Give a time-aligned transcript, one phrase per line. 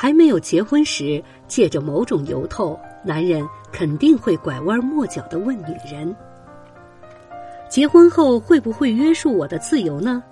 [0.00, 6.14] 还没有结婚时，借着某种由头，男人肯定会拐弯抹角的问女人
[7.68, 10.22] ：“结婚后会不会约束我的自由呢？”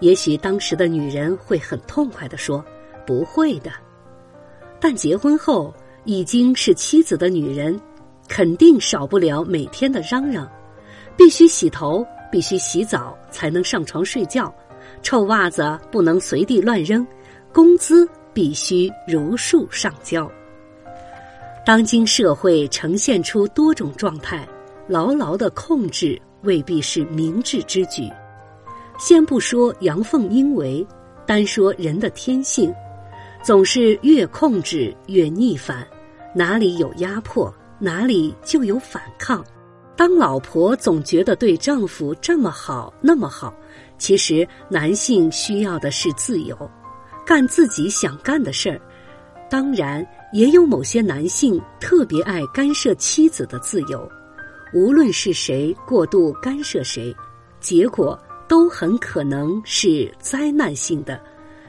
[0.00, 2.64] 也许当时的女人会很痛快的说
[3.06, 3.70] ：“不会的。”
[4.80, 7.80] 但结婚后已经是妻子的女人，
[8.26, 10.50] 肯定少不了每天的嚷嚷：
[11.16, 14.52] 必须洗头，必须洗澡才能上床睡觉，
[15.00, 17.06] 臭袜子不能随地乱扔，
[17.52, 20.30] 工资必须如数上交。
[21.64, 24.48] 当今社会呈现出多种状态，
[24.88, 28.10] 牢牢的控制未必是明智之举。
[28.98, 30.86] 先不说阳奉阴违，
[31.26, 32.74] 单说人的天性，
[33.42, 35.86] 总是越控制越逆反。
[36.34, 39.44] 哪里有压迫，哪里就有反抗。
[39.96, 43.54] 当老婆总觉得对丈夫这么好那么好，
[43.98, 46.56] 其实男性需要的是自由，
[47.30, 48.80] 干自己想干的事儿。
[49.48, 54.10] 当然，也有某些男性特别爱干涉妻子的自由。
[54.74, 57.14] 无论是谁过度干涉谁，
[57.60, 58.20] 结果。
[58.48, 61.20] 都很可能是灾难性的，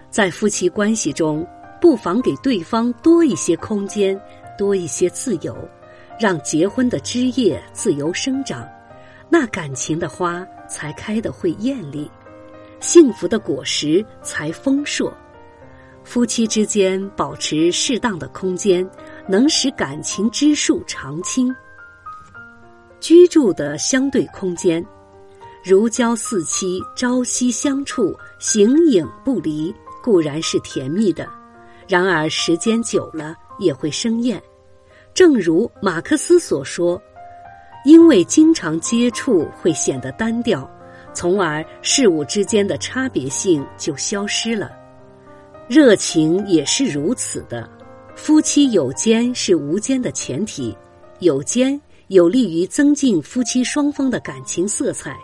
[0.09, 1.47] 在夫妻关系中，
[1.79, 4.19] 不妨给对方多一些空间，
[4.57, 5.55] 多一些自由，
[6.19, 8.67] 让结婚的枝叶自由生长，
[9.29, 12.09] 那感情的花才开得会艳丽，
[12.79, 15.15] 幸福的果实才丰硕。
[16.11, 18.85] 夫妻之间保持适当的空间，
[19.29, 21.55] 能使感情之树常青。
[22.99, 24.85] 居住的相对空间。
[25.63, 29.73] 如胶似漆，朝夕相处，形影不离，
[30.03, 31.23] 固然是甜蜜的；
[31.87, 34.43] 然而时间久了也会生厌。
[35.13, 37.01] 正如马克思所说
[37.87, 40.69] ：“因为经常接触会显得单调，
[41.13, 44.80] 从而事物之间的差别性就消失了。
[45.73, 47.65] 热情也是如此的。
[48.13, 50.77] 夫妻有间是无间的前提，
[51.19, 55.17] 有间有利于增进夫妻双方的感情色彩。”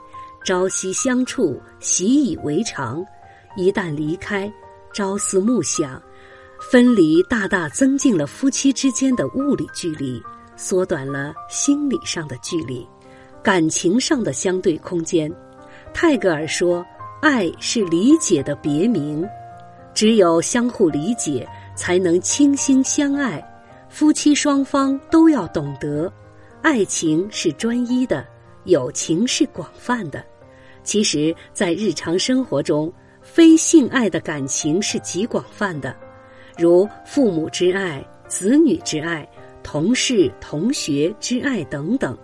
[0.45, 3.03] 朝夕相处，习以为常；
[3.57, 4.49] 一旦离开，
[4.93, 6.01] 朝思暮想，
[6.71, 10.23] 分离大大增进了夫妻之间的物理距离，
[10.55, 12.87] 缩短了心理上的距离，
[13.43, 15.29] 感情上的相对空间。
[15.93, 16.85] 泰戈尔说
[17.21, 19.27] ：“爱是理解的别名，
[19.97, 23.43] 只有相互理解，才能倾心相爱。
[23.89, 26.13] 夫妻双方都要懂得，
[26.61, 28.23] 爱情是专一的，
[28.65, 30.23] 友情是广泛的。”
[30.85, 32.93] 其实，在日常生活中，
[33.23, 35.95] 非性爱的感情是极广泛的，
[36.59, 39.27] 如父母之爱、子女之爱、
[39.63, 42.15] 同事、同学之爱等等。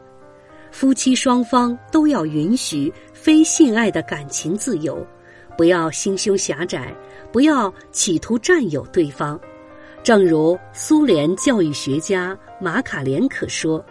[0.69, 5.03] 夫妻双方都要允许非性爱的感情自由，
[5.57, 6.95] 不要心胸狭窄，
[7.31, 9.39] 不要企图占有对方。
[10.03, 13.83] 正如苏联教育学家马卡连可说：“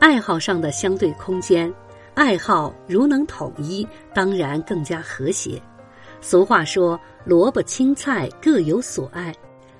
[0.00, 1.72] 爱好上的相对空间。”
[2.14, 5.60] 爱好如能统一，当然更加和谐。
[6.20, 9.34] 俗话说：“萝卜青菜各有所爱。”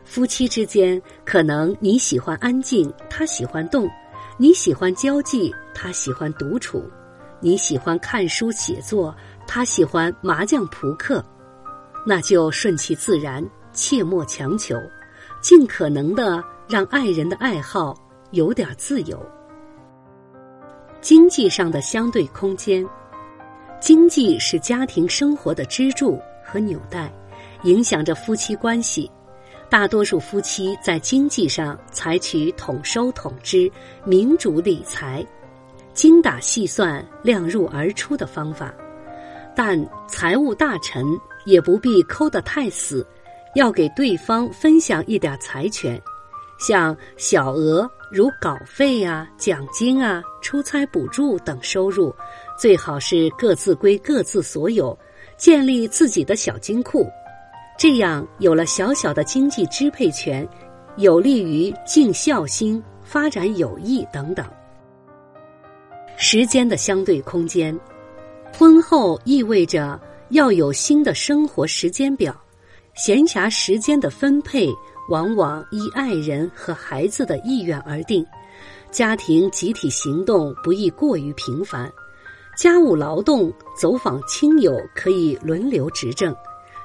[0.05, 3.87] 夫妻之间，可能你喜欢安静，他喜欢动；
[4.39, 6.81] 你喜欢交际，他喜欢独处；
[7.43, 9.15] 你喜欢看书写作，
[9.49, 11.23] 他喜欢麻将扑克。
[12.07, 14.77] 那就顺其自然，切莫强求，
[15.41, 17.95] 尽可能的让爱人的爱好
[18.31, 19.21] 有点自由。
[21.01, 22.89] 经济上的相对空间，
[23.81, 27.13] 经济是家庭生活的支柱和纽带，
[27.65, 29.11] 影响着夫妻关系。
[29.69, 33.69] 大多数夫妻在经济上采取统收统支、
[34.05, 35.27] 民主理财、
[35.93, 38.75] 精打细算、量入而出的方法，
[39.55, 41.05] 但财务大臣
[41.45, 43.07] 也不必抠得太死，
[43.55, 46.01] 要给对方分享一点财权，
[46.59, 47.91] 像小额。
[48.15, 52.15] 如稿费呀、奖金啊、出差补助等收入，
[52.59, 54.95] 最好是各自归各自所有，
[55.39, 57.09] 建立自己的小金库。
[57.79, 60.47] 这样有了小小的经济支配权，
[60.97, 64.45] 有利于尽孝心、发展友谊等等。
[66.25, 67.77] 时间的相对空间，
[68.57, 72.33] 婚后意味着要有新的生活时间表，
[72.95, 74.71] 闲暇时间的分配。
[75.11, 78.25] 往往依爱人和孩子的意愿而定，
[78.93, 81.93] 家庭集体行动不宜过于频繁，
[82.57, 86.33] 家务劳动、走访亲友可以轮流执政，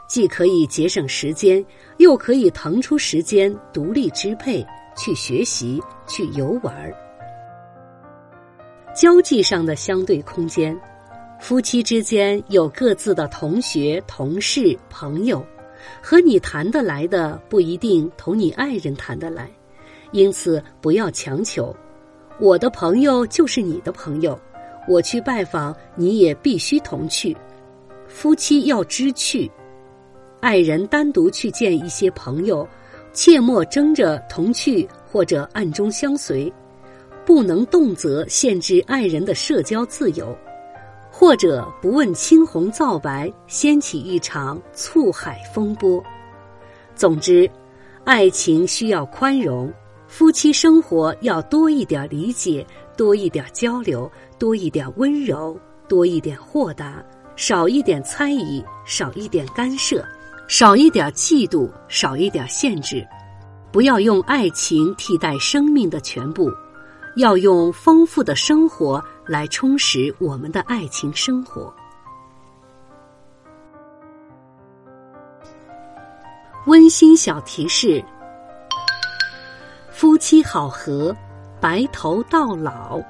[0.09, 1.63] 既可以节省时间，
[1.97, 4.65] 又可以腾出时间独立支配
[4.97, 6.91] 去学习、去游玩儿。
[8.97, 10.75] 交际上的相对空间，
[11.39, 15.45] 夫妻之间有各自的同学、同事、朋友。
[16.01, 19.47] 和你谈得来的不一定同你爱人谈得来，
[20.13, 21.73] 因此不要强求。
[22.39, 24.37] 我的朋友就是你的朋友，
[24.87, 27.37] 我去拜访你也必须同去。
[28.07, 29.49] 夫妻要知趣，
[30.39, 32.67] 爱人单独去见一些朋友，
[33.13, 36.51] 切莫争着同去或者暗中相随，
[37.27, 40.33] 不能动辄限制爱人的社交自由。
[41.11, 46.01] 或者不问青红皂白，掀起一场醋海风波。
[46.95, 47.49] 总之，
[48.05, 49.69] 爱情需要宽容，
[50.07, 52.65] 夫妻生活要多一点理解，
[52.95, 54.09] 多一点交流，
[54.39, 55.59] 多一点温柔，
[55.89, 57.03] 多一点豁达，
[57.35, 60.05] 少一点猜疑，少一点干涉，
[60.47, 63.05] 少一点嫉妒，少一点限制。
[63.69, 66.49] 不要用爱情替代生命的全部，
[67.17, 69.03] 要用丰富的生活。
[69.27, 71.73] 来充实我们的爱情生活。
[76.65, 78.01] 温馨小提示：
[79.91, 81.13] 夫妻好合，
[81.59, 83.01] 白头到老。